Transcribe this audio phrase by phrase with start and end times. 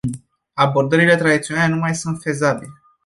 [0.53, 2.73] Abordările tradiționale nu mai sunt fezabile.